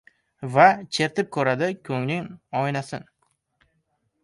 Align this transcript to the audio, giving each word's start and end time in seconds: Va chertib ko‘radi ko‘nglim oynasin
Va 0.53 0.63
chertib 0.97 1.29
ko‘radi 1.35 1.69
ko‘nglim 1.91 2.27
oynasin 2.65 3.07